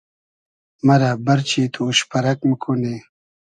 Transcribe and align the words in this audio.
مئرۂ 0.85 1.11
بئرچی 1.25 1.63
تو 1.73 1.79
اوش 1.85 1.99
پئرئگ 2.09 2.39
موکونی 2.47 2.95